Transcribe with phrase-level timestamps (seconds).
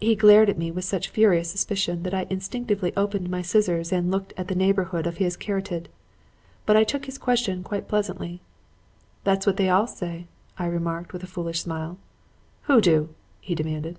[0.00, 4.10] "He glared at me with such furious suspicion that I instinctively opened my scissors and
[4.10, 5.88] looked at the neighborhood of his carotid.
[6.66, 8.40] But I took his question quite pleasantly.
[9.22, 10.26] "'That's what they all say,'
[10.58, 11.98] I remarked with a foolish smile.
[12.62, 13.96] "'Who do?' he demanded.